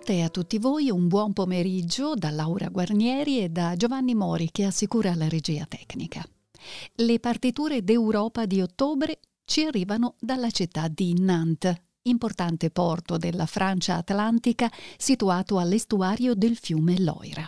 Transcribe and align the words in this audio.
Tutte 0.00 0.12
e 0.14 0.22
a 0.22 0.30
tutti 0.30 0.56
voi 0.56 0.88
un 0.88 1.08
buon 1.08 1.34
pomeriggio 1.34 2.14
da 2.14 2.30
Laura 2.30 2.68
Guarnieri 2.68 3.42
e 3.42 3.50
da 3.50 3.76
Giovanni 3.76 4.14
Mori 4.14 4.48
che 4.50 4.64
assicura 4.64 5.14
la 5.14 5.28
regia 5.28 5.66
tecnica. 5.66 6.26
Le 6.94 7.20
partiture 7.20 7.84
d'Europa 7.84 8.46
di 8.46 8.62
ottobre 8.62 9.20
ci 9.44 9.62
arrivano 9.62 10.14
dalla 10.18 10.48
città 10.48 10.88
di 10.88 11.20
Nantes, 11.20 11.76
importante 12.04 12.70
porto 12.70 13.18
della 13.18 13.44
Francia 13.44 13.96
atlantica 13.96 14.72
situato 14.96 15.58
all'estuario 15.58 16.34
del 16.34 16.56
fiume 16.56 16.98
Loira. 16.98 17.46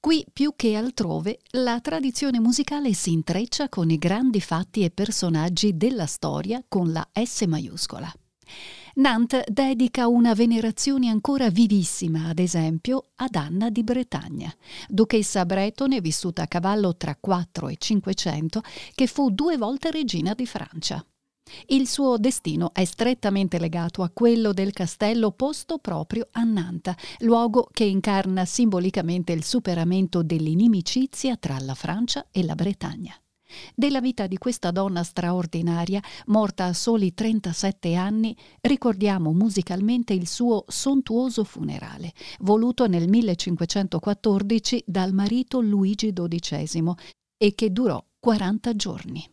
Qui 0.00 0.24
più 0.32 0.54
che 0.56 0.74
altrove 0.74 1.40
la 1.50 1.80
tradizione 1.82 2.40
musicale 2.40 2.94
si 2.94 3.12
intreccia 3.12 3.68
con 3.68 3.90
i 3.90 3.98
grandi 3.98 4.40
fatti 4.40 4.84
e 4.84 4.90
personaggi 4.90 5.76
della 5.76 6.06
storia 6.06 6.64
con 6.66 6.92
la 6.92 7.06
S 7.12 7.42
maiuscola. 7.42 8.10
Nantes 8.94 9.44
dedica 9.46 10.06
una 10.06 10.34
venerazione 10.34 11.08
ancora 11.08 11.48
vivissima, 11.48 12.28
ad 12.28 12.38
esempio, 12.38 13.12
ad 13.16 13.36
Anna 13.36 13.70
di 13.70 13.82
Bretagna, 13.82 14.54
duchessa 14.86 15.46
bretone 15.46 16.02
vissuta 16.02 16.42
a 16.42 16.46
cavallo 16.46 16.94
tra 16.96 17.16
4 17.18 17.68
e 17.68 17.76
500, 17.78 18.60
che 18.94 19.06
fu 19.06 19.30
due 19.30 19.56
volte 19.56 19.90
regina 19.90 20.34
di 20.34 20.44
Francia. 20.44 21.02
Il 21.68 21.88
suo 21.88 22.18
destino 22.18 22.74
è 22.74 22.84
strettamente 22.84 23.58
legato 23.58 24.02
a 24.02 24.10
quello 24.10 24.52
del 24.52 24.74
castello 24.74 25.30
posto 25.32 25.78
proprio 25.78 26.28
a 26.32 26.42
Nantes, 26.42 26.94
luogo 27.20 27.68
che 27.72 27.84
incarna 27.84 28.44
simbolicamente 28.44 29.32
il 29.32 29.42
superamento 29.42 30.22
dell'inimicizia 30.22 31.36
tra 31.36 31.58
la 31.60 31.74
Francia 31.74 32.26
e 32.30 32.44
la 32.44 32.54
Bretagna. 32.54 33.21
Della 33.74 34.00
vita 34.00 34.26
di 34.26 34.38
questa 34.38 34.70
donna 34.70 35.02
straordinaria, 35.02 36.00
morta 36.26 36.66
a 36.66 36.72
soli 36.72 37.14
37 37.14 37.94
anni, 37.94 38.36
ricordiamo 38.60 39.32
musicalmente 39.32 40.12
il 40.12 40.28
suo 40.28 40.64
sontuoso 40.68 41.44
funerale, 41.44 42.12
voluto 42.40 42.86
nel 42.86 43.08
1514 43.08 44.84
dal 44.86 45.12
marito 45.12 45.60
Luigi 45.60 46.12
XII 46.12 46.94
e 47.36 47.54
che 47.54 47.72
durò 47.72 48.04
40 48.20 48.76
giorni. 48.76 49.31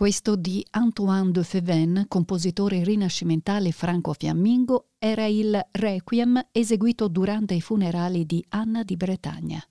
Questo 0.00 0.34
di 0.34 0.66
Antoine 0.70 1.30
de 1.30 1.44
Feven, 1.44 2.06
compositore 2.08 2.82
rinascimentale 2.82 3.70
franco-fiammingo, 3.70 4.92
era 4.96 5.26
il 5.26 5.60
requiem 5.72 6.42
eseguito 6.52 7.06
durante 7.06 7.52
i 7.52 7.60
funerali 7.60 8.24
di 8.24 8.42
Anna 8.48 8.82
di 8.82 8.96
Bretagna. 8.96 9.62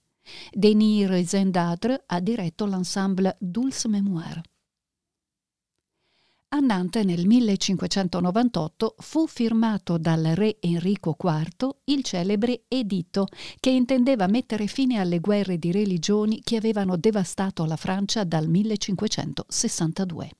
Denis 0.51 1.07
Rezendadre 1.07 2.03
ha 2.05 2.19
diretto 2.19 2.67
l'ensemble 2.67 3.37
Dulce 3.39 3.87
Mémoire. 3.87 4.43
A 6.51 6.59
Nantes 6.61 7.05
nel 7.05 7.27
1598 7.27 8.95
fu 8.97 9.27
firmato 9.27 9.99
dal 9.99 10.23
re 10.33 10.57
Enrico 10.59 11.15
IV 11.21 11.69
il 11.85 12.03
celebre 12.03 12.63
editto 12.67 13.27
che 13.59 13.69
intendeva 13.69 14.25
mettere 14.25 14.65
fine 14.65 14.99
alle 14.99 15.19
guerre 15.19 15.59
di 15.59 15.71
religioni 15.71 16.41
che 16.41 16.55
avevano 16.55 16.97
devastato 16.97 17.65
la 17.65 17.75
Francia 17.75 18.23
dal 18.23 18.47
1562. 18.47 20.31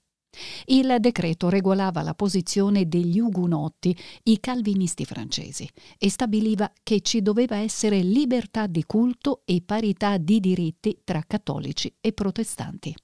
Il 0.65 0.95
decreto 0.99 1.47
regolava 1.47 2.01
la 2.01 2.15
posizione 2.15 2.87
degli 2.87 3.19
ugunotti, 3.19 3.95
i 4.23 4.39
calvinisti 4.39 5.05
francesi, 5.05 5.69
e 5.99 6.09
stabiliva 6.09 6.73
che 6.81 7.01
ci 7.01 7.21
doveva 7.21 7.57
essere 7.57 8.01
libertà 8.01 8.65
di 8.65 8.83
culto 8.83 9.43
e 9.45 9.61
parità 9.63 10.17
di 10.17 10.39
diritti 10.39 11.01
tra 11.03 11.23
cattolici 11.27 11.95
e 12.01 12.13
protestanti. 12.13 12.95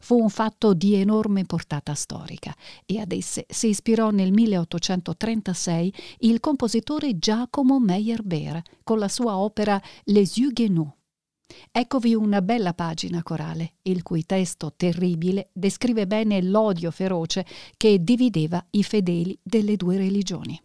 Fu 0.00 0.20
un 0.20 0.30
fatto 0.30 0.74
di 0.74 0.94
enorme 0.94 1.44
portata 1.44 1.94
storica 1.94 2.54
e 2.84 3.00
ad 3.00 3.12
esse 3.12 3.46
si 3.48 3.68
ispirò 3.68 4.10
nel 4.10 4.32
1836 4.32 5.92
il 6.20 6.40
compositore 6.40 7.18
Giacomo 7.18 7.78
Meyerbeer 7.78 8.62
con 8.82 8.98
la 8.98 9.08
sua 9.08 9.36
opera 9.36 9.80
Les 10.04 10.36
Huguenots. 10.36 10.94
Eccovi 11.70 12.14
una 12.14 12.42
bella 12.42 12.74
pagina 12.74 13.22
corale, 13.22 13.74
il 13.82 14.02
cui 14.02 14.24
testo 14.24 14.72
terribile 14.76 15.50
descrive 15.52 16.06
bene 16.06 16.42
l'odio 16.42 16.90
feroce 16.90 17.46
che 17.76 18.02
divideva 18.02 18.64
i 18.70 18.82
fedeli 18.82 19.38
delle 19.42 19.76
due 19.76 19.96
religioni. 19.96 20.60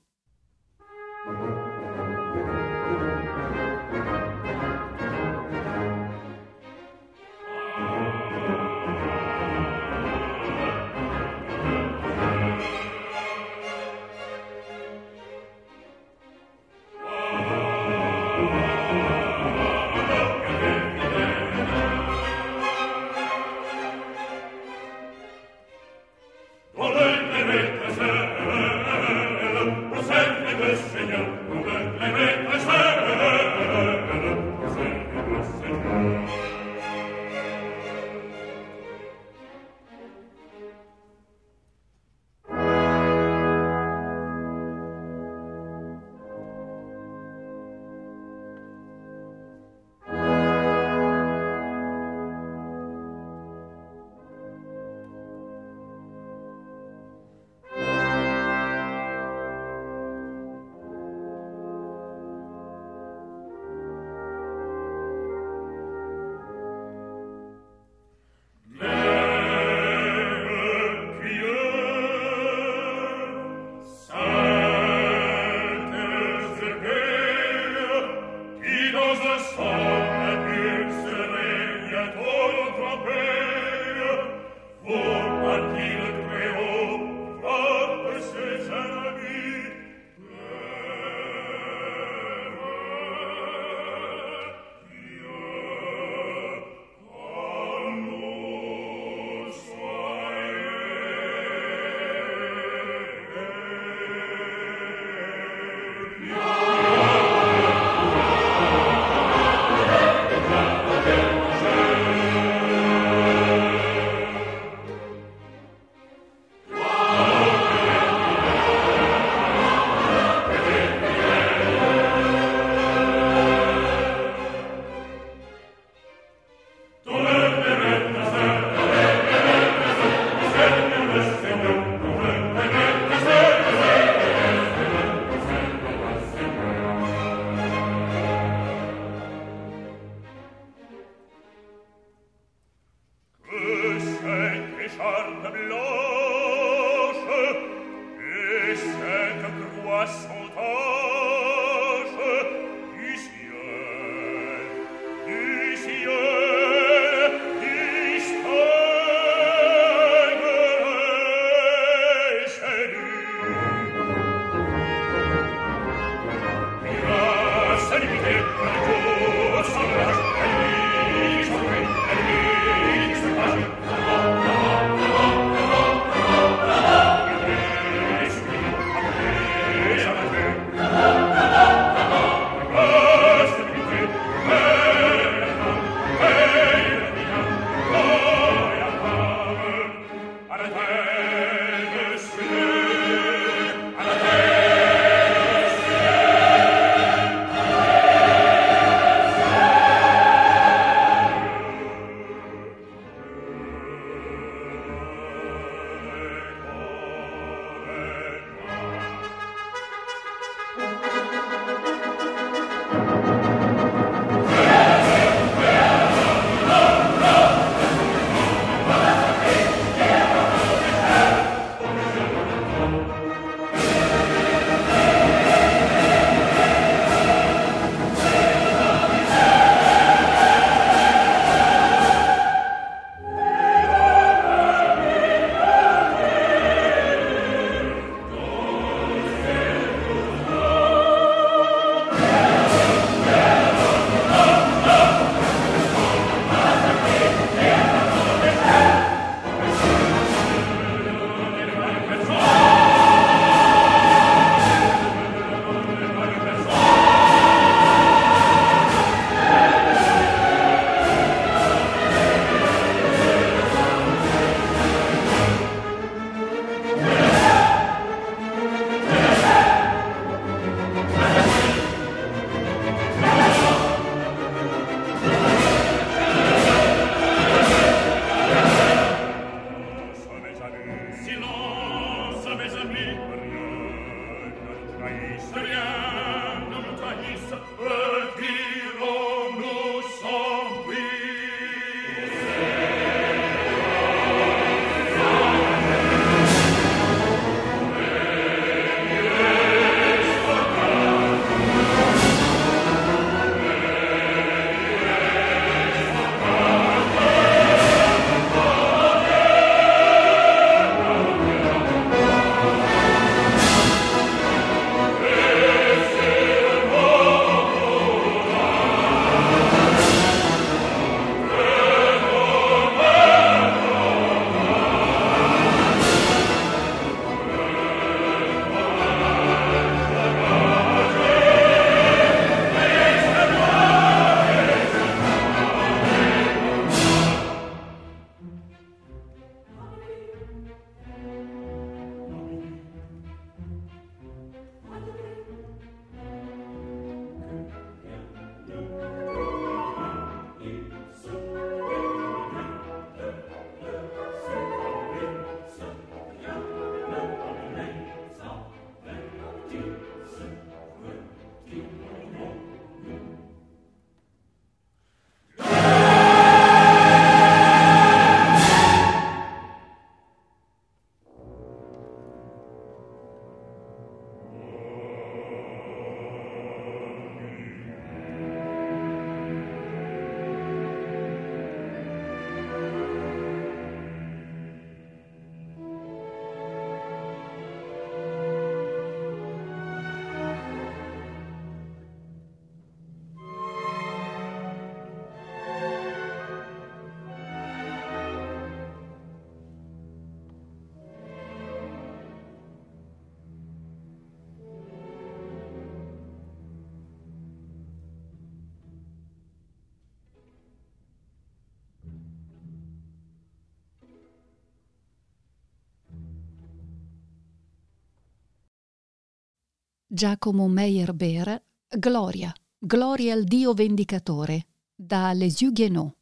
Giacomo 420.14 420.68
Meyerbeer, 420.68 421.64
Gloria, 421.88 422.54
Gloria 422.78 423.34
al 423.34 423.46
Dio 423.46 423.72
Vendicatore, 423.72 424.66
da 424.94 425.32
Les 425.32 425.62
Huguenots, 425.62 426.14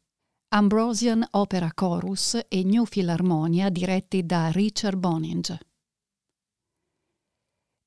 Ambrosian 0.50 1.26
Opera 1.32 1.72
Chorus 1.74 2.38
e 2.46 2.62
New 2.62 2.84
Philharmonia 2.84 3.68
diretti 3.68 4.24
da 4.24 4.52
Richard 4.52 4.96
Boninge. 4.96 5.58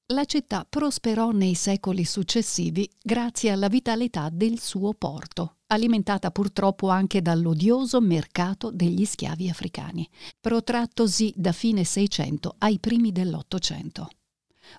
La 0.08 0.26
città 0.26 0.66
prosperò 0.68 1.32
nei 1.32 1.56
secoli 1.56 2.04
successivi 2.04 2.86
grazie 3.02 3.52
alla 3.52 3.70
vitalità 3.70 4.28
del 4.30 4.60
suo 4.60 4.94
porto, 4.94 5.60
alimentata 5.68 6.32
purtroppo 6.32 6.90
anche 6.90 7.22
dall'odioso 7.22 8.02
mercato 8.02 8.72
degli 8.72 9.06
schiavi 9.06 9.48
africani, 9.48 10.06
protrattosi 10.42 11.32
da 11.34 11.54
fine 11.54 11.86
Seicento 11.86 12.56
ai 12.58 12.78
primi 12.80 13.14
dell'Ottocento. 13.14 14.10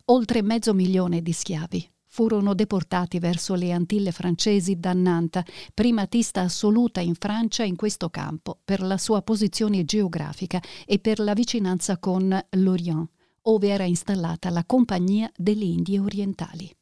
Oltre 0.07 0.43
mezzo 0.43 0.75
milione 0.75 1.23
di 1.23 1.33
schiavi 1.33 1.89
furono 2.15 2.55
deportati 2.55 3.19
verso 3.19 3.55
le 3.55 3.73
Antille 3.73 4.13
francesi 4.13 4.79
da 4.79 4.93
Nantes, 4.93 5.43
primatista 5.75 6.43
assoluta 6.43 7.01
in 7.01 7.17
Francia 7.17 7.65
in 7.65 7.75
questo 7.75 8.09
campo 8.09 8.61
per 8.65 8.83
la 8.83 8.99
sua 8.99 9.23
posizione 9.23 9.85
geografica 9.85 10.63
e 10.87 11.01
per 11.01 11.19
la 11.19 11.33
vicinanza 11.33 11.99
con 11.99 12.47
l'Orient, 12.51 13.09
ove 13.43 13.69
era 13.69 13.83
installata 13.83 14.49
la 14.51 14.65
Compagnia 14.65 15.29
delle 15.37 15.65
Indie 15.65 15.99
Orientali. 15.99 16.73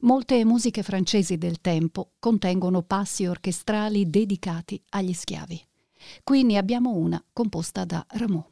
Molte 0.00 0.44
musiche 0.44 0.82
francesi 0.82 1.38
del 1.38 1.60
tempo 1.60 2.14
contengono 2.18 2.82
passi 2.82 3.26
orchestrali 3.26 4.10
dedicati 4.10 4.82
agli 4.90 5.12
schiavi. 5.12 5.62
Qui 6.24 6.42
ne 6.42 6.56
abbiamo 6.56 6.90
una 6.90 7.22
composta 7.32 7.84
da 7.84 8.04
Rameau. 8.08 8.46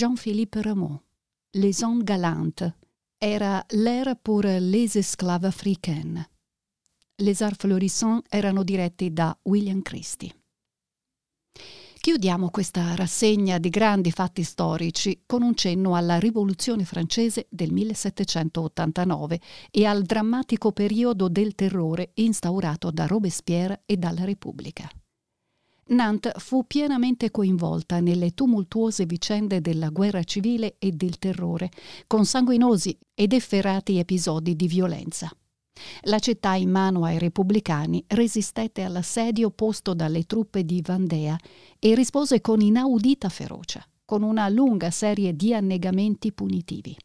Jean-Philippe 0.00 0.62
Rameau. 0.62 1.02
Les 1.58 1.82
hommes 1.82 2.02
galantes 2.02 2.64
era 3.18 3.62
l'ère 3.72 4.16
pour 4.16 4.44
les 4.44 4.96
esclaves 4.96 5.44
africaines. 5.44 6.24
Les 7.18 7.42
arts 7.42 7.58
florissants 7.58 8.22
erano 8.30 8.64
diretti 8.64 9.12
da 9.12 9.38
William 9.42 9.82
Christie. 9.82 10.34
Chiudiamo 12.00 12.48
questa 12.48 12.94
rassegna 12.94 13.58
di 13.58 13.68
grandi 13.68 14.10
fatti 14.10 14.42
storici 14.42 15.24
con 15.26 15.42
un 15.42 15.54
cenno 15.54 15.94
alla 15.94 16.18
Rivoluzione 16.18 16.86
francese 16.86 17.46
del 17.50 17.70
1789 17.70 19.38
e 19.70 19.84
al 19.84 20.04
drammatico 20.04 20.72
periodo 20.72 21.28
del 21.28 21.54
terrore 21.54 22.12
instaurato 22.14 22.90
da 22.90 23.04
Robespierre 23.04 23.82
e 23.84 23.98
dalla 23.98 24.24
Repubblica. 24.24 24.90
Nantes 25.90 26.32
fu 26.36 26.66
pienamente 26.66 27.32
coinvolta 27.32 27.98
nelle 27.98 28.32
tumultuose 28.32 29.06
vicende 29.06 29.60
della 29.60 29.88
guerra 29.88 30.22
civile 30.22 30.76
e 30.78 30.92
del 30.92 31.18
terrore, 31.18 31.70
con 32.06 32.24
sanguinosi 32.24 32.96
ed 33.12 33.32
efferati 33.32 33.98
episodi 33.98 34.54
di 34.54 34.68
violenza. 34.68 35.28
La 36.02 36.18
città 36.18 36.54
in 36.54 36.70
mano 36.70 37.04
ai 37.04 37.18
repubblicani 37.18 38.04
resistette 38.08 38.82
all'assedio 38.82 39.50
posto 39.50 39.94
dalle 39.94 40.24
truppe 40.26 40.64
di 40.64 40.80
Vandea 40.80 41.36
e 41.78 41.94
rispose 41.94 42.40
con 42.40 42.60
inaudita 42.60 43.28
ferocia, 43.28 43.84
con 44.04 44.22
una 44.22 44.48
lunga 44.48 44.90
serie 44.90 45.34
di 45.34 45.54
annegamenti 45.54 46.32
punitivi. 46.32 46.96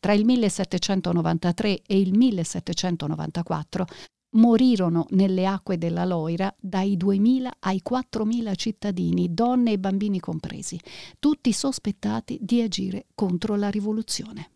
Tra 0.00 0.12
il 0.12 0.24
1793 0.24 1.82
e 1.86 1.98
il 1.98 2.16
1794 2.16 3.86
morirono 4.34 5.06
nelle 5.10 5.46
acque 5.46 5.78
della 5.78 6.04
Loira 6.04 6.54
dai 6.58 6.96
2.000 6.96 7.48
ai 7.60 7.82
4.000 7.88 8.54
cittadini, 8.54 9.32
donne 9.32 9.72
e 9.72 9.78
bambini 9.78 10.20
compresi, 10.20 10.78
tutti 11.18 11.52
sospettati 11.52 12.38
di 12.40 12.62
agire 12.62 13.06
contro 13.14 13.56
la 13.56 13.68
rivoluzione. 13.70 14.50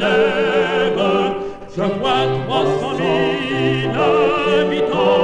Mercenaire. 0.00 1.34
Je 1.76 1.82
vois 1.82 2.26
trois 2.46 2.64
cent 2.80 2.94
mille 2.98 3.90
habitants, 4.58 5.19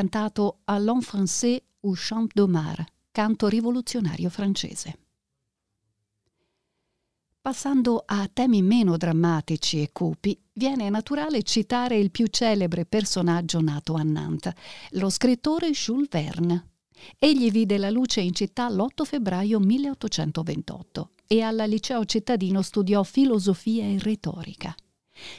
cantato 0.00 0.60
Allons 0.64 1.02
français 1.04 1.62
ou 1.80 1.94
chant 1.94 2.32
d'Omar, 2.32 2.82
canto 3.12 3.48
rivoluzionario 3.48 4.30
francese. 4.30 4.96
Passando 7.42 8.02
a 8.06 8.26
temi 8.32 8.62
meno 8.62 8.96
drammatici 8.96 9.82
e 9.82 9.90
cupi, 9.92 10.40
viene 10.54 10.88
naturale 10.88 11.42
citare 11.42 11.98
il 11.98 12.10
più 12.10 12.28
celebre 12.28 12.86
personaggio 12.86 13.60
nato 13.60 13.92
a 13.92 14.02
Nantes, 14.02 14.54
lo 14.92 15.10
scrittore 15.10 15.70
Jules 15.70 16.08
Verne. 16.08 16.68
Egli 17.18 17.50
vide 17.50 17.76
la 17.76 17.90
luce 17.90 18.22
in 18.22 18.32
città 18.32 18.70
l'8 18.70 19.04
febbraio 19.04 19.60
1828 19.60 21.10
e 21.26 21.42
al 21.42 21.56
liceo 21.68 22.06
cittadino 22.06 22.62
studiò 22.62 23.02
filosofia 23.02 23.84
e 23.84 23.98
retorica. 23.98 24.74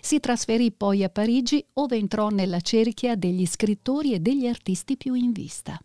Si 0.01 0.19
trasferì 0.19 0.71
poi 0.71 1.03
a 1.03 1.09
Parigi, 1.09 1.65
ove 1.73 1.97
entrò 1.97 2.29
nella 2.29 2.61
cerchia 2.61 3.15
degli 3.15 3.45
scrittori 3.45 4.13
e 4.13 4.19
degli 4.19 4.47
artisti 4.47 4.97
più 4.97 5.13
in 5.13 5.31
vista. 5.31 5.79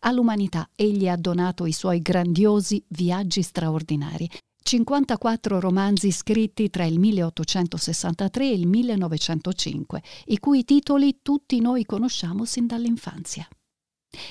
All'umanità 0.00 0.68
egli 0.74 1.08
ha 1.08 1.16
donato 1.16 1.66
i 1.66 1.72
suoi 1.72 2.00
grandiosi 2.00 2.82
viaggi 2.88 3.42
straordinari, 3.42 4.28
54 4.62 5.58
romanzi 5.58 6.12
scritti 6.12 6.70
tra 6.70 6.84
il 6.84 6.98
1863 6.98 8.44
e 8.44 8.52
il 8.52 8.66
1905, 8.66 10.02
i 10.26 10.38
cui 10.38 10.64
titoli 10.64 11.20
tutti 11.22 11.60
noi 11.60 11.84
conosciamo 11.84 12.44
sin 12.44 12.66
dall'infanzia. 12.66 13.48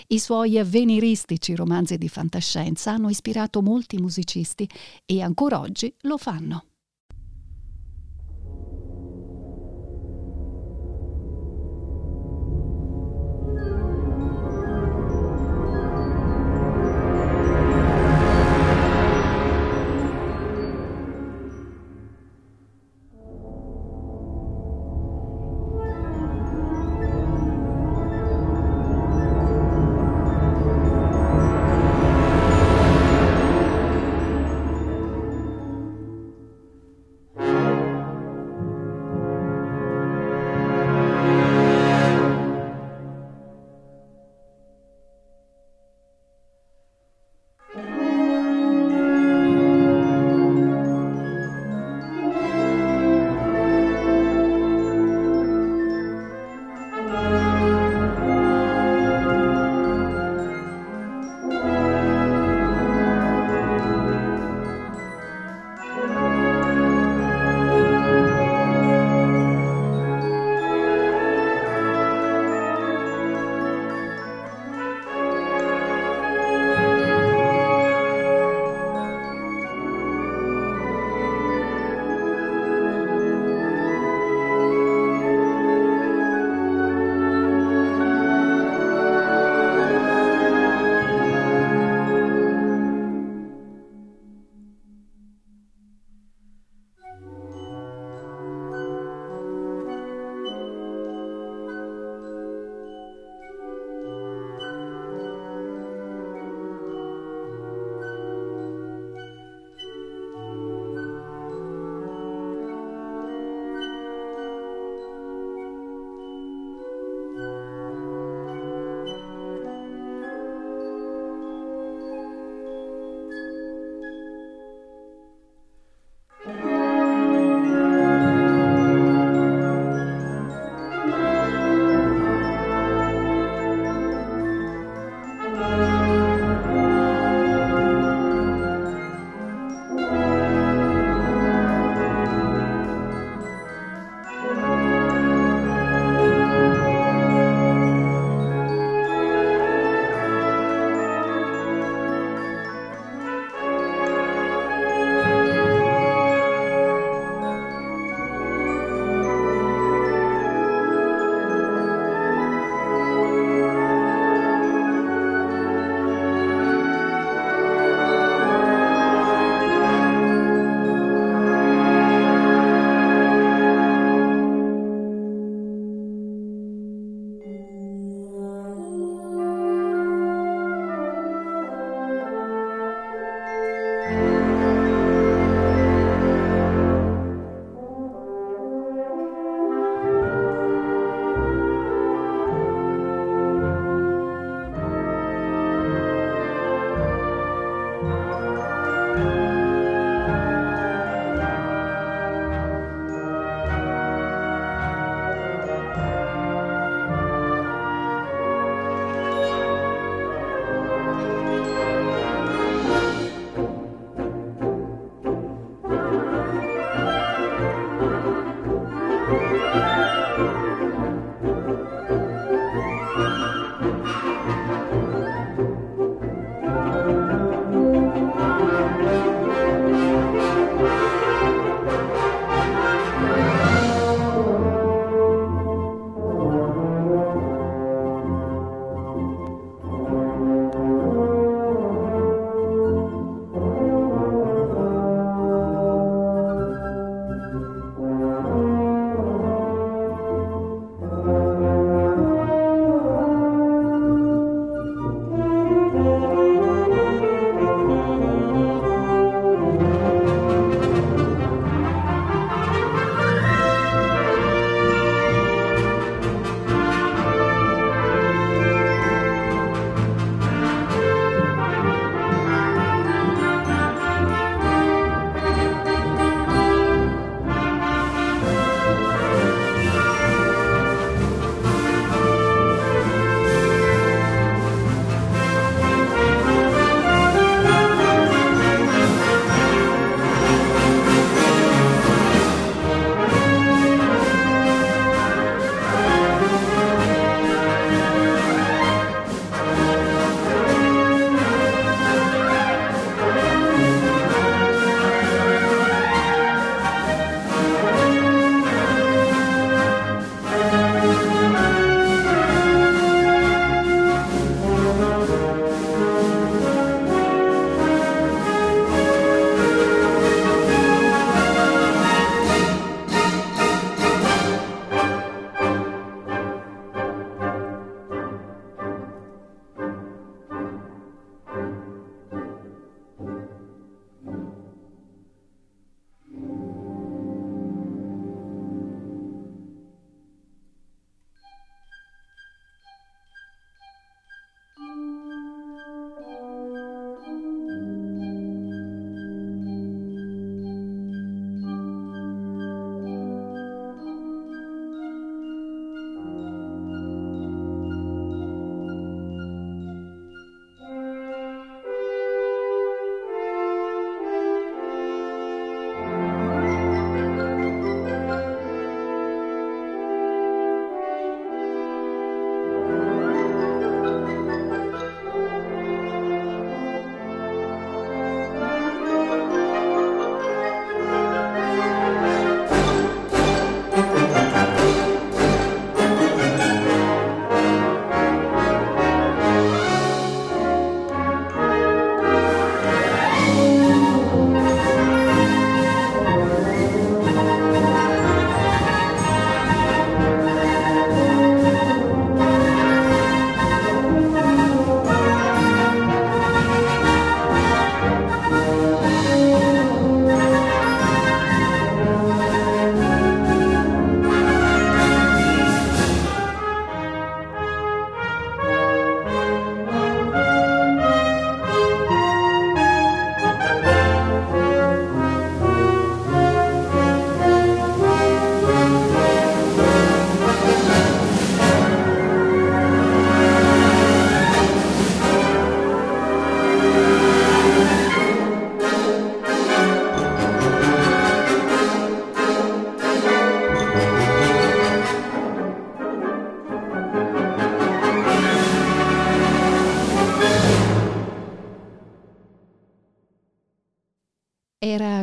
I 0.07 0.19
suoi 0.19 0.57
avveniristici 0.57 1.55
romanzi 1.55 1.97
di 1.97 2.09
fantascienza 2.09 2.91
hanno 2.91 3.09
ispirato 3.09 3.61
molti 3.61 3.97
musicisti 3.97 4.69
e 5.05 5.21
ancora 5.21 5.59
oggi 5.59 5.93
lo 6.01 6.17
fanno. 6.17 6.68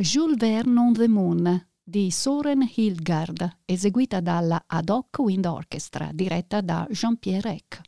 Jules 0.01 0.37
Verne 0.37 0.79
on 0.79 0.93
the 0.93 1.09
Moon 1.09 1.69
di 1.83 2.11
Soren 2.11 2.69
Hildgard, 2.75 3.59
eseguita 3.65 4.21
dalla 4.21 4.65
Ad 4.67 4.89
Hoc 4.89 5.19
Wind 5.19 5.47
Orchestra, 5.47 6.11
diretta 6.13 6.61
da 6.61 6.87
Jean-Pierre 6.91 7.53
Eck. 7.53 7.81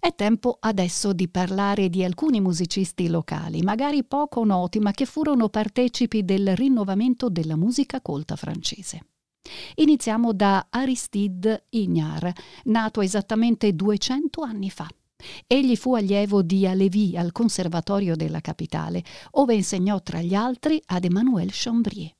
È 0.00 0.14
tempo 0.14 0.56
adesso 0.58 1.12
di 1.12 1.28
parlare 1.28 1.88
di 1.88 2.02
alcuni 2.02 2.40
musicisti 2.40 3.08
locali, 3.08 3.62
magari 3.62 4.04
poco 4.04 4.44
noti, 4.44 4.78
ma 4.80 4.90
che 4.90 5.04
furono 5.04 5.48
partecipi 5.48 6.24
del 6.24 6.56
rinnovamento 6.56 7.28
della 7.28 7.56
musica 7.56 8.00
colta 8.00 8.34
francese. 8.34 9.06
Iniziamo 9.76 10.32
da 10.32 10.66
Aristide 10.70 11.66
Ignard, 11.70 12.32
nato 12.64 13.00
esattamente 13.00 13.72
200 13.72 14.42
anni 14.42 14.70
fa. 14.70 14.88
Egli 15.46 15.76
fu 15.76 15.94
allievo 15.94 16.42
di 16.42 16.66
Alevi 16.66 17.16
al 17.16 17.32
Conservatorio 17.32 18.16
della 18.16 18.40
Capitale, 18.40 19.02
ove 19.32 19.54
insegnò 19.54 20.00
tra 20.02 20.20
gli 20.20 20.34
altri 20.34 20.80
ad 20.86 21.04
Emmanuel 21.04 21.50
Chambrier. 21.50 22.12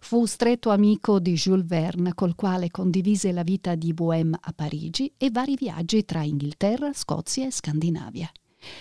Fu 0.00 0.24
stretto 0.24 0.70
amico 0.70 1.20
di 1.20 1.34
Jules 1.34 1.66
Verne, 1.66 2.14
col 2.14 2.34
quale 2.34 2.70
condivise 2.70 3.32
la 3.32 3.42
vita 3.42 3.74
di 3.74 3.92
Bohème 3.92 4.38
a 4.40 4.52
Parigi 4.52 5.12
e 5.18 5.30
vari 5.30 5.54
viaggi 5.54 6.04
tra 6.04 6.22
Inghilterra, 6.22 6.92
Scozia 6.94 7.46
e 7.46 7.52
Scandinavia. 7.52 8.30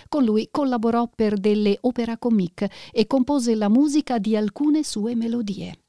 Con 0.07 0.23
lui 0.23 0.47
collaborò 0.49 1.09
per 1.13 1.37
delle 1.37 1.77
opera 1.81 2.17
comique 2.17 2.71
e 2.91 3.05
compose 3.07 3.55
la 3.55 3.69
musica 3.69 4.17
di 4.19 4.35
alcune 4.35 4.83
sue 4.83 5.15
melodie. 5.15 5.84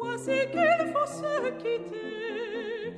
voici 0.00 0.38
qu'il 0.50 0.92
faut 0.92 1.06
se 1.06 1.50
quitter. 1.58 2.94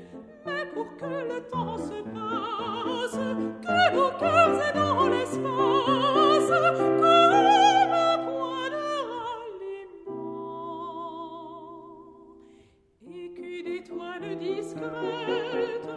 Mais 0.47 0.65
pour 0.75 0.89
que 0.97 1.07
le 1.07 1.41
temps 1.51 1.79
se 1.79 1.99
passe, 2.03 3.19
que 3.63 3.95
nos 3.95 4.11
cœurs 4.19 4.61
aient 4.61 4.75
dans 4.75 5.09
l'espace, 5.09 6.51
comme 6.81 7.93
un 7.93 8.19
point 8.25 8.69
de 8.71 8.87
ralliement. 9.15 10.25
Et 13.07 13.29
qu'une 13.35 13.69
étoile 13.79 14.29
discrète, 14.39 15.89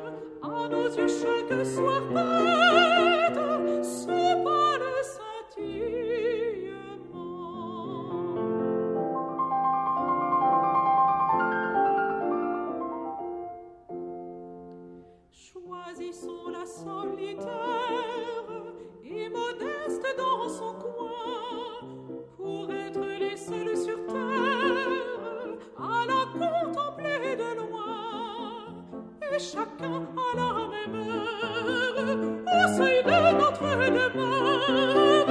à 0.44 0.68
nos 0.70 0.90
yeux 0.90 1.08
chaque 1.08 1.66
soir 1.66 2.02
bête, 2.14 3.84
se 3.84 4.44
passe. 4.44 4.67
solitaire 16.68 17.48
et 19.06 19.30
modeste 19.30 20.06
dans 20.18 20.50
son 20.50 20.74
coin 20.74 21.80
pour 22.36 22.72
être 22.74 23.00
les 23.20 23.38
seuls 23.38 23.78
sur 23.78 24.06
terre 24.06 25.56
à 25.78 26.06
la 26.06 26.26
contempler 26.34 27.36
de 27.38 27.56
loin. 27.58 28.68
Et 29.34 29.40
chacun 29.40 30.06
à 30.18 30.36
la 30.36 30.52
même 30.68 30.96
heure 31.10 31.98
au 32.46 32.78
seuil 32.78 33.00
de 33.04 33.18
notre 33.40 33.70
demeure 33.96 35.28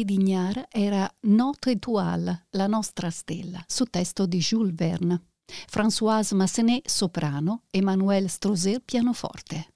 Ignard 0.00 0.66
era 0.70 1.08
Notre 1.20 1.72
Étoile, 1.72 2.46
la 2.50 2.66
nostra 2.66 3.10
stella, 3.10 3.62
su 3.66 3.84
testo 3.84 4.26
di 4.26 4.38
Jules 4.38 4.74
Verne. 4.74 5.22
Françoise 5.46 6.34
Massenet, 6.34 6.88
soprano, 6.88 7.62
Emmanuel 7.70 8.28
Stroser, 8.28 8.80
pianoforte. 8.80 9.68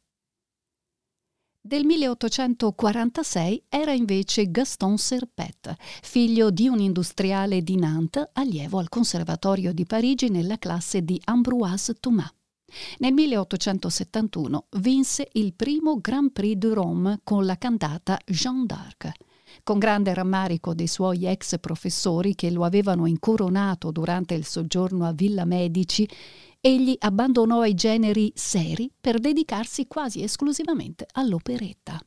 Del 1.60 1.84
1846 1.84 3.64
era 3.68 3.92
invece 3.92 4.50
Gaston 4.50 4.96
Serpet, 4.96 5.76
figlio 6.02 6.50
di 6.50 6.66
un 6.66 6.80
industriale 6.80 7.62
di 7.62 7.76
Nantes, 7.76 8.30
allievo 8.32 8.78
al 8.78 8.88
Conservatorio 8.88 9.72
di 9.72 9.84
Parigi 9.84 10.30
nella 10.30 10.58
classe 10.58 11.02
di 11.02 11.20
Ambroise 11.24 11.94
Thomas. 11.94 12.32
Nel 12.98 13.12
1871 13.12 14.66
vinse 14.78 15.28
il 15.32 15.54
primo 15.54 16.00
Grand 16.00 16.32
Prix 16.32 16.56
de 16.56 16.74
Rome 16.74 17.20
con 17.22 17.44
la 17.44 17.56
cantata 17.56 18.18
Jeanne 18.26 18.66
d'Arc 18.66 19.26
con 19.62 19.78
grande 19.78 20.14
rammarico 20.14 20.74
dei 20.74 20.86
suoi 20.86 21.26
ex 21.26 21.58
professori 21.58 22.34
che 22.34 22.50
lo 22.50 22.64
avevano 22.64 23.06
incoronato 23.06 23.90
durante 23.90 24.34
il 24.34 24.44
soggiorno 24.44 25.06
a 25.06 25.12
Villa 25.12 25.44
Medici, 25.44 26.08
egli 26.60 26.96
abbandonò 26.98 27.64
i 27.64 27.74
generi 27.74 28.32
seri 28.34 28.90
per 29.00 29.18
dedicarsi 29.18 29.86
quasi 29.86 30.22
esclusivamente 30.22 31.06
all'operetta. 31.12 32.00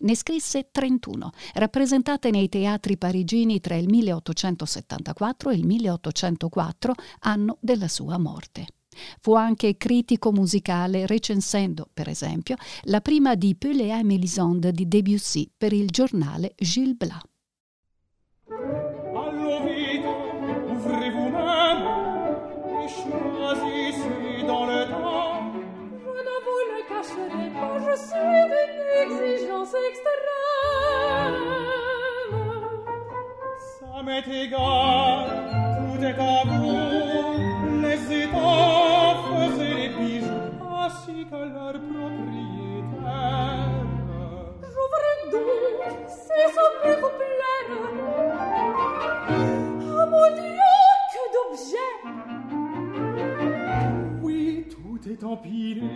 Ne 0.00 0.16
scrisse 0.16 0.68
31, 0.70 1.30
rappresentate 1.54 2.30
nei 2.30 2.48
teatri 2.48 2.96
parigini 2.96 3.60
tra 3.60 3.76
il 3.76 3.88
1874 3.88 5.50
e 5.50 5.54
il 5.54 5.66
1804, 5.66 6.94
anno 7.20 7.58
della 7.60 7.88
sua 7.88 8.18
morte. 8.18 8.66
Fu 9.20 9.34
anche 9.34 9.76
critico 9.76 10.32
musicale 10.32 11.06
recensendo, 11.06 11.88
per 11.92 12.08
esempio, 12.08 12.56
la 12.84 13.00
prima 13.00 13.34
di 13.34 13.54
Pelé 13.54 13.96
et 13.98 14.04
Mélisande 14.04 14.72
di 14.72 14.86
Debussy 14.88 15.50
per 15.56 15.72
il 15.72 15.90
giornale 15.90 16.54
Gilles 16.56 16.96
Blas. 16.96 17.22
Je 27.78 28.02
suis 28.02 28.42
d'une 28.52 28.86
exigence 29.04 29.74
extrême. 29.88 30.16
Ça 33.78 34.02
m'est 34.02 34.28
égal, 34.44 35.26
tout 35.78 36.02
est 36.04 36.18
à 36.18 36.42
vous, 36.44 37.80
les 37.80 37.96
bijoux, 37.96 38.85
dedica 41.30 41.44
lor 41.44 41.72
proprietà 41.90 43.20
J'ouvre 44.72 45.04
se 46.08 46.38
sapevo 46.54 47.08
plaire 47.18 47.70
à 49.80 50.06
mon 50.06 50.30
que 51.12 51.22
d'objets 51.34 51.96
Oui, 54.22 54.66
tout 54.70 55.00
est 55.08 55.22
empilé, 55.24 55.90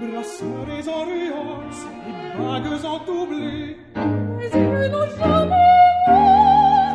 brassards 0.00 0.88
en 0.88 1.04
ruance, 1.04 1.82
et 2.08 2.14
bagues 2.38 2.84
en 2.84 2.98
doublé. 3.04 3.76
Mais 3.96 4.50
ils 4.52 4.90
n'ont 4.90 5.10
jamais 5.18 5.70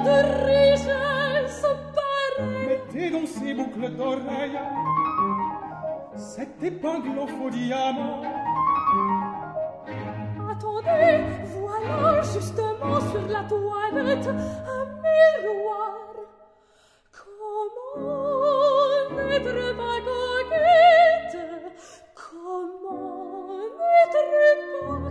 de 0.05 0.15
richesse 0.45 1.65
pareille 1.95 2.67
Mettez 2.67 3.09
donc 3.11 3.27
ces 3.27 3.53
boucles 3.53 3.89
d'oreilles 3.95 4.59
Sette 6.17 6.79
pendule 6.81 7.27
faux 7.27 7.49
diamant. 7.49 8.21
Attendez, 10.49 11.23
voilà 11.59 12.21
justement 12.21 13.01
sur 13.11 13.27
la 13.27 13.43
toilette 13.43 14.27
un 14.27 14.85
miroir. 15.03 15.97
Comment 17.11 17.97
n'être 19.27 19.75
pas 19.75 19.99
coquette 20.05 21.37
Comment 22.15 23.57
n'être 23.77 24.23
pas 24.87 25.04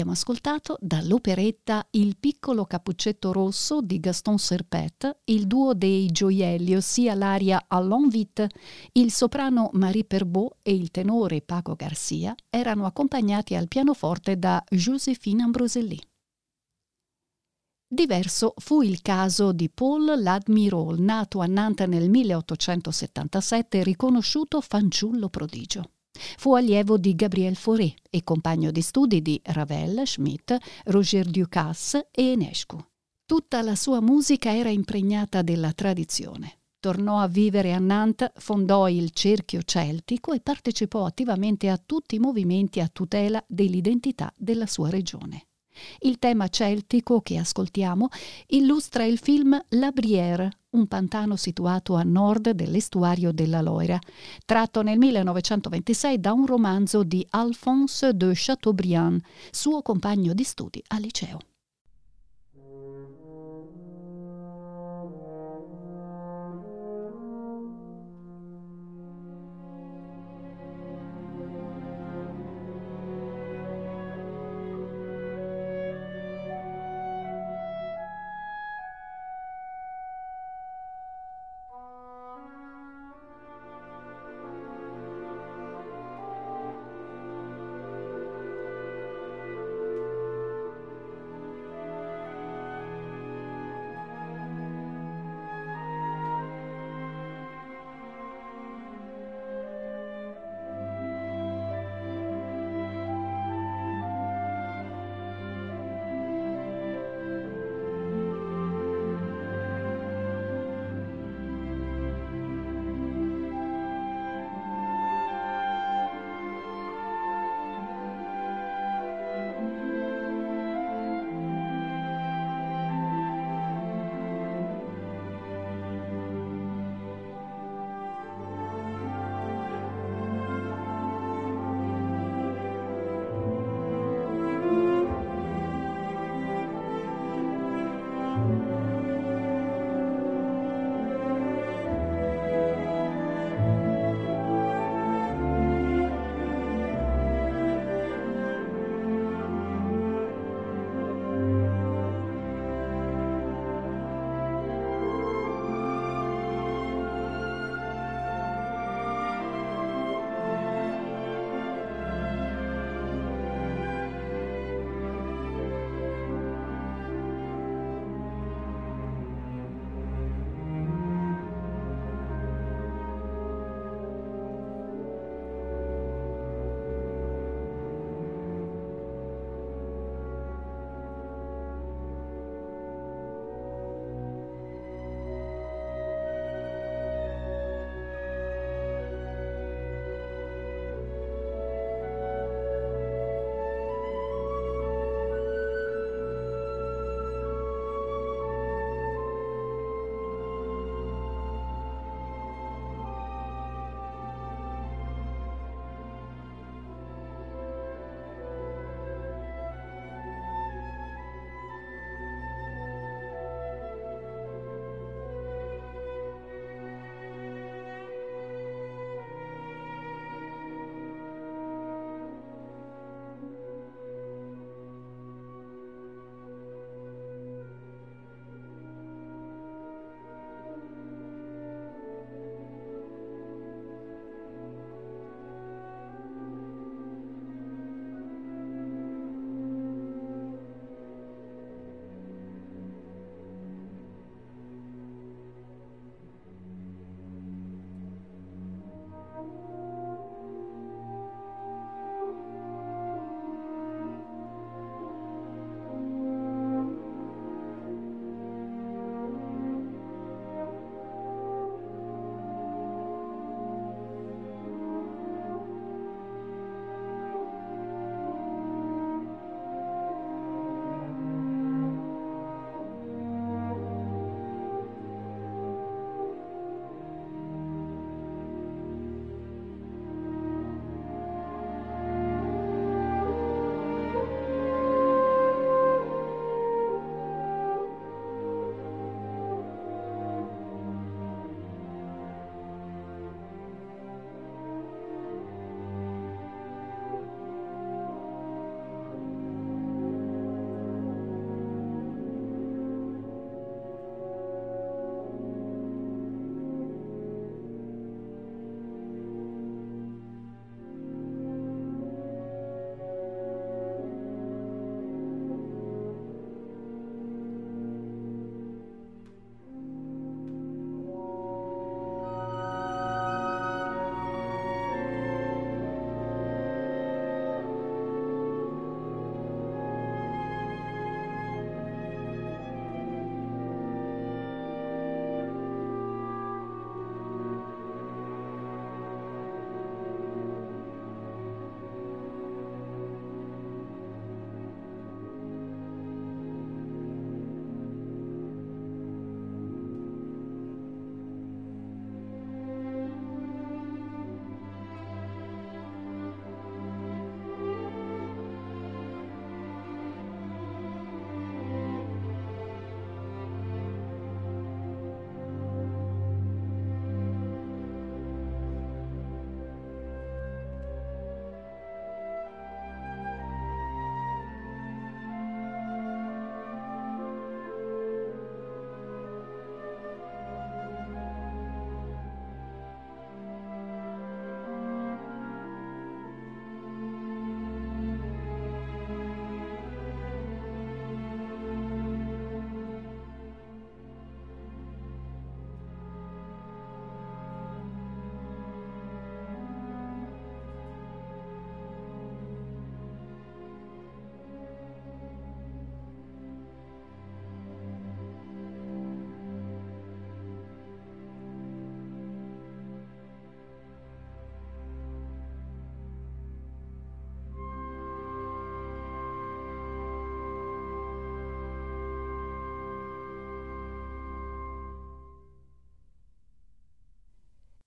abbiamo 0.00 0.12
ascoltato 0.12 0.78
dall'operetta 0.80 1.86
Il 1.90 2.16
piccolo 2.18 2.64
cappuccetto 2.64 3.32
rosso 3.32 3.82
di 3.82 4.00
Gaston 4.00 4.38
Serpet, 4.38 5.18
il 5.24 5.46
duo 5.46 5.74
dei 5.74 6.06
gioielli, 6.06 6.74
ossia 6.74 7.14
l'aria 7.14 7.66
Allons 7.68 8.10
vite, 8.10 8.48
il 8.92 9.12
soprano 9.12 9.68
Marie 9.74 10.04
Perbeau 10.04 10.52
e 10.62 10.72
il 10.72 10.90
tenore 10.90 11.42
Paco 11.42 11.74
Garcia 11.74 12.34
erano 12.48 12.86
accompagnati 12.86 13.54
al 13.54 13.68
pianoforte 13.68 14.38
da 14.38 14.64
Joséphine 14.70 15.42
Ambroselli. 15.42 16.00
Diverso 17.86 18.54
fu 18.56 18.80
il 18.80 19.02
caso 19.02 19.52
di 19.52 19.68
Paul 19.68 20.22
Ladmirol, 20.22 20.98
nato 20.98 21.40
a 21.40 21.46
Nantes 21.46 21.88
nel 21.88 22.08
1877 22.08 23.80
e 23.80 23.82
riconosciuto 23.82 24.62
fanciullo 24.62 25.28
prodigio. 25.28 25.90
Fu 26.36 26.54
allievo 26.54 26.98
di 26.98 27.14
Gabriel 27.14 27.56
Fauré 27.56 27.94
e 28.08 28.22
compagno 28.24 28.70
di 28.70 28.82
studi 28.82 29.22
di 29.22 29.40
Ravel, 29.44 30.06
Schmitt, 30.06 30.56
Roger 30.84 31.26
Ducasse 31.26 32.08
e 32.10 32.32
Enescu. 32.32 32.78
Tutta 33.24 33.62
la 33.62 33.76
sua 33.76 34.00
musica 34.00 34.54
era 34.54 34.70
impregnata 34.70 35.42
della 35.42 35.72
tradizione. 35.72 36.60
Tornò 36.80 37.18
a 37.18 37.28
vivere 37.28 37.74
a 37.74 37.78
Nantes, 37.78 38.32
fondò 38.36 38.88
il 38.88 39.10
Cerchio 39.10 39.62
Celtico 39.62 40.32
e 40.32 40.40
partecipò 40.40 41.04
attivamente 41.04 41.68
a 41.68 41.76
tutti 41.76 42.14
i 42.14 42.18
movimenti 42.18 42.80
a 42.80 42.88
tutela 42.88 43.44
dell'identità 43.46 44.32
della 44.34 44.66
sua 44.66 44.88
regione. 44.88 45.49
Il 46.00 46.18
tema 46.18 46.48
celtico 46.48 47.20
che 47.20 47.38
ascoltiamo 47.38 48.08
illustra 48.48 49.04
il 49.04 49.18
film 49.18 49.58
La 49.70 49.90
Brière, 49.90 50.48
un 50.70 50.86
pantano 50.86 51.36
situato 51.36 51.94
a 51.94 52.02
nord 52.02 52.50
dell'estuario 52.50 53.32
della 53.32 53.60
Loira, 53.60 53.98
tratto 54.44 54.82
nel 54.82 54.98
1926 54.98 56.20
da 56.20 56.32
un 56.32 56.46
romanzo 56.46 57.02
di 57.02 57.26
Alphonse 57.30 58.14
de 58.14 58.32
Chateaubriand, 58.34 59.20
suo 59.50 59.82
compagno 59.82 60.32
di 60.32 60.44
studi 60.44 60.82
al 60.88 61.00
liceo. 61.00 61.49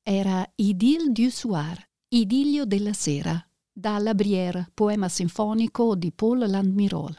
Era 0.03 0.45
Idylle 0.55 1.11
du 1.11 1.29
soir, 1.29 1.81
Idillio 2.09 2.65
della 2.65 2.91
sera, 2.91 3.41
da 3.71 3.97
La 3.99 4.13
Brière, 4.13 4.69
poema 4.73 5.07
sinfonico 5.07 5.95
di 5.95 6.11
Paul 6.11 6.39
Landmirol. 6.39 7.17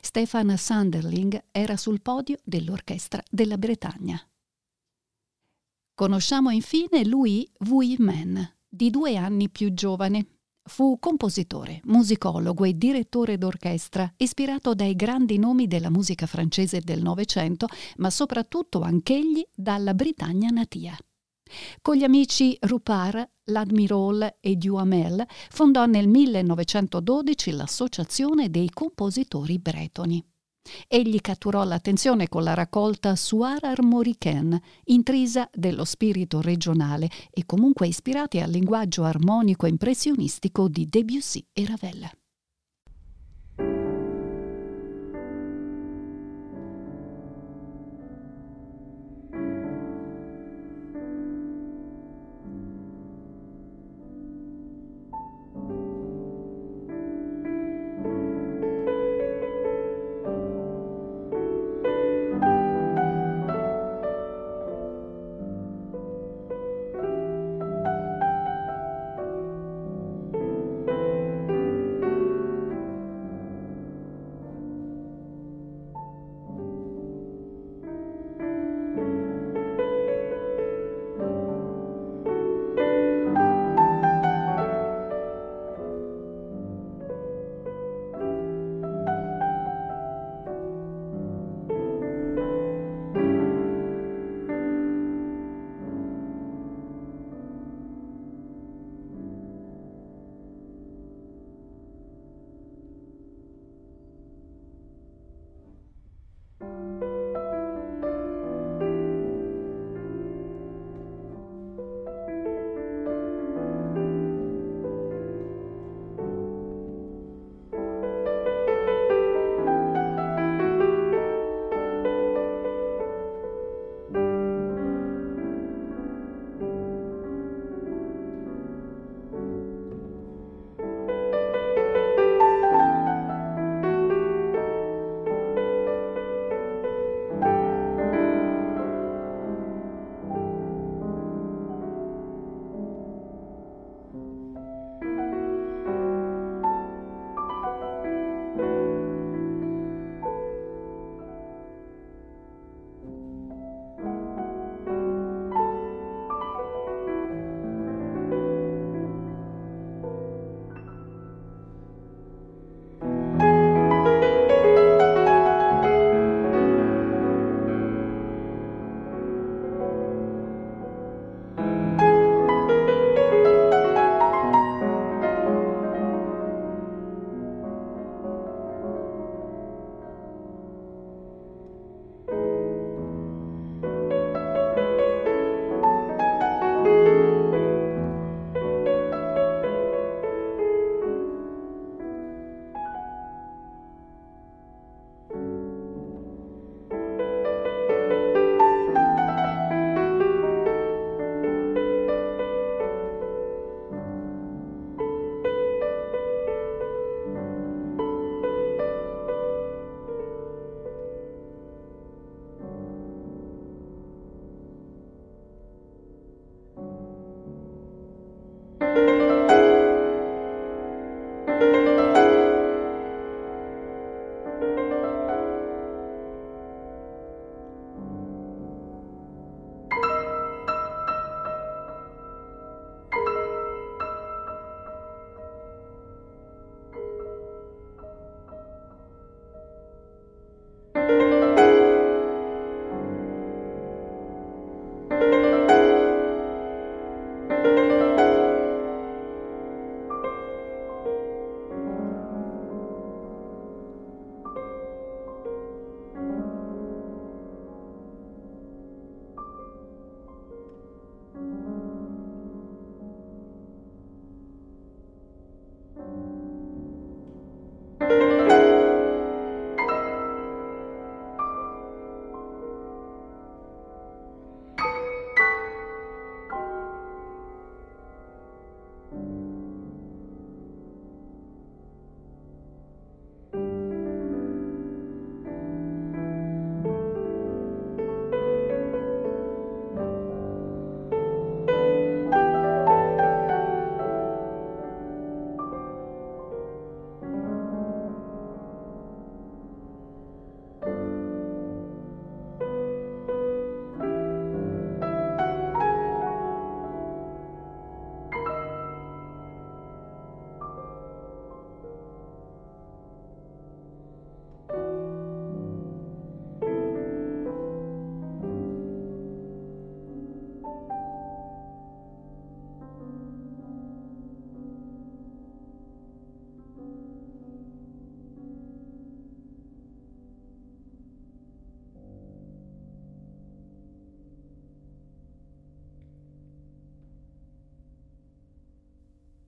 Stefan 0.00 0.56
Sanderling 0.56 1.46
era 1.50 1.76
sul 1.76 2.00
podio 2.00 2.38
dell'orchestra 2.44 3.20
della 3.28 3.58
Bretagna. 3.58 4.24
Conosciamo 5.94 6.50
infine 6.50 7.04
Louis 7.04 7.44
Vuillemin, 7.58 8.56
di 8.68 8.90
due 8.90 9.16
anni 9.16 9.50
più 9.50 9.74
giovane. 9.74 10.26
Fu 10.64 10.98
compositore, 11.00 11.80
musicologo 11.86 12.62
e 12.62 12.78
direttore 12.78 13.36
d'orchestra, 13.36 14.14
ispirato 14.16 14.74
dai 14.74 14.94
grandi 14.94 15.36
nomi 15.36 15.66
della 15.66 15.90
musica 15.90 16.26
francese 16.26 16.80
del 16.80 17.02
Novecento, 17.02 17.66
ma 17.96 18.10
soprattutto 18.10 18.80
anch'egli 18.80 19.44
dalla 19.52 19.92
Britannia 19.92 20.50
natia. 20.50 20.96
Con 21.80 21.96
gli 21.96 22.04
amici 22.04 22.56
Rupar, 22.60 23.28
L'Admirol 23.46 24.36
e 24.40 24.56
Duhamel 24.56 25.24
fondò 25.50 25.86
nel 25.86 26.06
1912 26.06 27.50
l'Associazione 27.50 28.50
dei 28.50 28.70
compositori 28.70 29.58
bretoni. 29.58 30.24
Egli 30.86 31.20
catturò 31.20 31.64
l'attenzione 31.64 32.28
con 32.28 32.44
la 32.44 32.54
raccolta 32.54 33.16
Soir 33.16 33.64
armoricaine, 33.64 34.62
intrisa 34.84 35.48
dello 35.52 35.84
spirito 35.84 36.40
regionale 36.40 37.10
e 37.32 37.44
comunque 37.44 37.88
ispirati 37.88 38.38
al 38.38 38.50
linguaggio 38.50 39.02
armonico 39.02 39.66
impressionistico 39.66 40.68
di 40.68 40.88
Debussy 40.88 41.44
e 41.52 41.66
Ravel. 41.66 42.21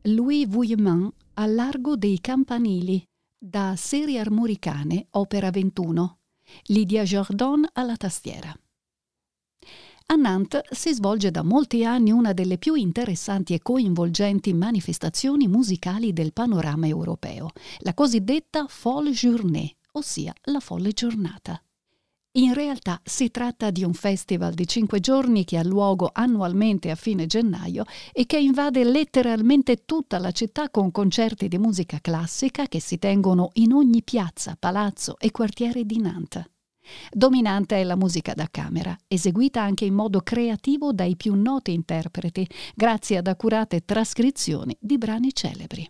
Louis 0.08 0.46
Vuillemin 0.46 1.10
al 1.34 1.54
largo 1.54 1.96
dei 1.96 2.20
campanili, 2.20 3.02
da 3.38 3.74
Serie 3.74 4.18
Armoricane, 4.18 5.06
opera 5.12 5.50
21, 5.50 6.18
Lydia 6.64 7.04
Jordan 7.04 7.66
alla 7.72 7.96
tastiera. 7.96 8.54
A 10.06 10.14
Nantes 10.14 10.70
si 10.72 10.92
svolge 10.92 11.30
da 11.30 11.42
molti 11.42 11.86
anni 11.86 12.10
una 12.10 12.34
delle 12.34 12.58
più 12.58 12.74
interessanti 12.74 13.54
e 13.54 13.62
coinvolgenti 13.62 14.52
manifestazioni 14.52 15.48
musicali 15.48 16.12
del 16.12 16.34
panorama 16.34 16.86
europeo, 16.86 17.48
la 17.78 17.94
cosiddetta 17.94 18.66
Folle 18.68 19.12
Journée, 19.12 19.74
ossia 19.92 20.34
la 20.42 20.60
folle 20.60 20.92
giornata. 20.92 21.63
In 22.36 22.52
realtà 22.52 23.00
si 23.04 23.30
tratta 23.30 23.70
di 23.70 23.84
un 23.84 23.92
festival 23.92 24.54
di 24.54 24.66
cinque 24.66 24.98
giorni 24.98 25.44
che 25.44 25.56
ha 25.56 25.62
luogo 25.62 26.10
annualmente 26.12 26.90
a 26.90 26.96
fine 26.96 27.26
gennaio 27.26 27.84
e 28.12 28.26
che 28.26 28.38
invade 28.38 28.82
letteralmente 28.82 29.84
tutta 29.84 30.18
la 30.18 30.32
città 30.32 30.68
con 30.68 30.90
concerti 30.90 31.46
di 31.46 31.58
musica 31.58 31.98
classica 32.00 32.66
che 32.66 32.80
si 32.80 32.98
tengono 32.98 33.50
in 33.54 33.72
ogni 33.72 34.02
piazza, 34.02 34.56
palazzo 34.58 35.16
e 35.18 35.30
quartiere 35.30 35.84
di 35.84 36.00
Nantes. 36.00 36.44
Dominante 37.08 37.76
è 37.76 37.84
la 37.84 37.94
musica 37.94 38.34
da 38.34 38.48
camera, 38.50 38.98
eseguita 39.06 39.62
anche 39.62 39.84
in 39.84 39.94
modo 39.94 40.20
creativo 40.20 40.92
dai 40.92 41.14
più 41.14 41.34
noti 41.34 41.72
interpreti, 41.72 42.48
grazie 42.74 43.18
ad 43.18 43.28
accurate 43.28 43.84
trascrizioni 43.84 44.76
di 44.80 44.98
brani 44.98 45.32
celebri. 45.32 45.88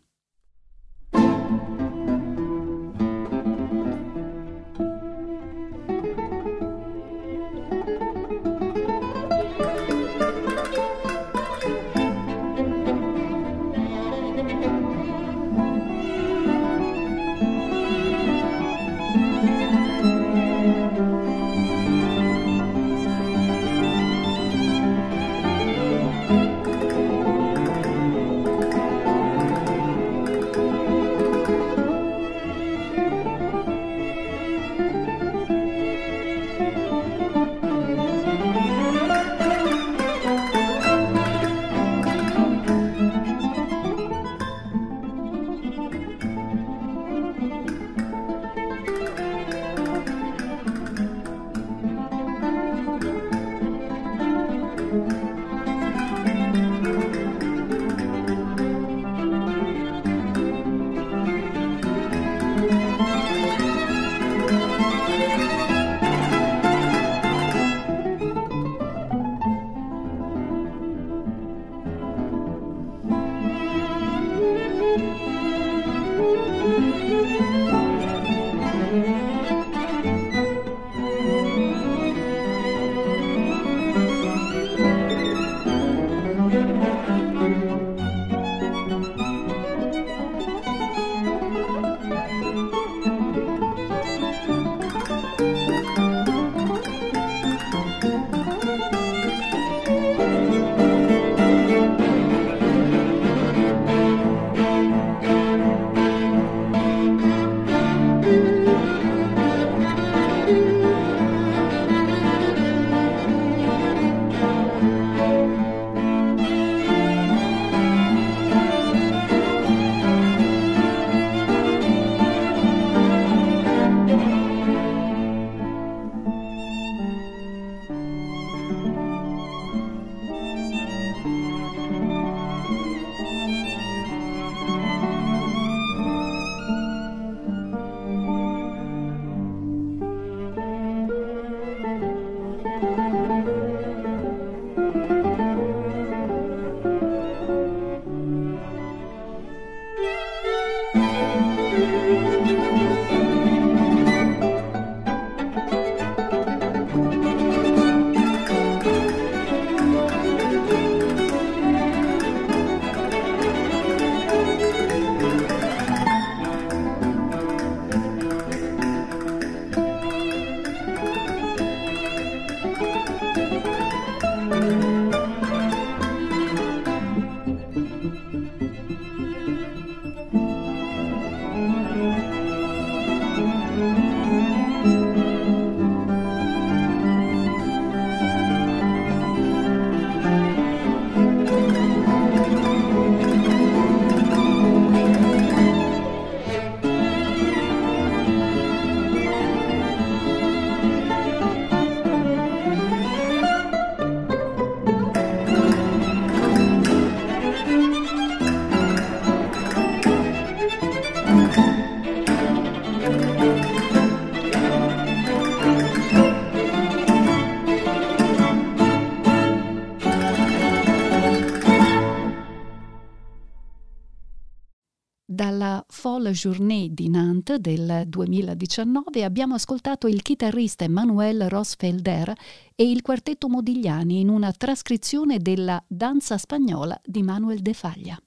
Journée 226.35 226.93
di 226.93 227.09
Nantes 227.09 227.59
del 227.59 228.05
2019 228.07 229.25
abbiamo 229.25 229.55
ascoltato 229.55 230.07
il 230.09 230.21
chitarrista 230.21 230.85
Emmanuel 230.85 231.49
Rosfelder 231.49 232.33
e 232.75 232.91
il 232.91 233.01
quartetto 233.03 233.49
Modigliani 233.49 234.21
in 234.21 234.29
una 234.29 234.53
trascrizione 234.53 235.39
della 235.39 235.83
Danza 235.87 236.37
spagnola 236.37 237.01
di 237.05 237.23
Manuel 237.23 237.61
De 237.61 237.73
Faglia. 237.73 238.19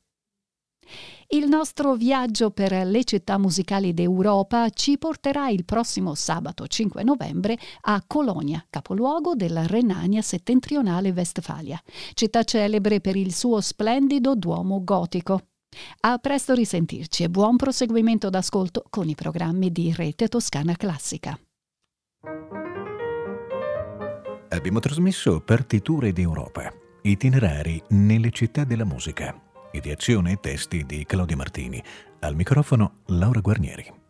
Il 1.27 1.49
nostro 1.49 1.95
viaggio 1.95 2.51
per 2.51 2.71
le 2.71 3.03
città 3.03 3.37
musicali 3.37 3.93
d'Europa 3.93 4.69
ci 4.69 4.97
porterà 4.97 5.49
il 5.49 5.65
prossimo 5.65 6.15
sabato 6.15 6.65
5 6.65 7.03
novembre 7.03 7.57
a 7.81 8.01
Colonia, 8.07 8.65
capoluogo 8.69 9.35
della 9.35 9.67
Renania 9.67 10.21
settentrionale 10.21 11.09
Westfalia, 11.09 11.81
città 12.13 12.43
celebre 12.43 13.01
per 13.01 13.17
il 13.17 13.33
suo 13.33 13.59
splendido 13.59 14.35
duomo 14.35 14.81
gotico. 14.83 15.41
A 16.01 16.17
presto 16.17 16.53
risentirci 16.53 17.23
e 17.23 17.29
buon 17.29 17.55
proseguimento 17.55 18.29
d'ascolto 18.29 18.83
con 18.89 19.07
i 19.07 19.15
programmi 19.15 19.71
di 19.71 19.93
Rete 19.95 20.27
Toscana 20.27 20.75
Classica. 20.75 21.37
Abbiamo 24.49 24.79
trasmesso 24.79 25.41
Partiture 25.41 26.11
d'Europa, 26.13 26.71
itinerari 27.01 27.81
nelle 27.89 28.31
città 28.31 28.63
della 28.63 28.85
musica, 28.85 29.39
ideazione 29.71 30.33
e 30.33 30.39
testi 30.39 30.85
di 30.85 31.05
Claudio 31.05 31.35
Martini. 31.35 31.83
Al 32.19 32.35
microfono 32.35 33.01
Laura 33.07 33.41
Guarnieri. 33.41 34.05